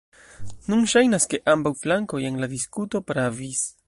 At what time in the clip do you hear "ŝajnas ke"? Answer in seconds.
0.93-1.39